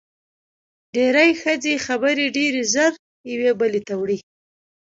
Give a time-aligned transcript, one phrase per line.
[0.93, 2.91] ډېری ښځې خبرې ډېرې زر
[3.31, 4.17] یوې بلې ته وړي.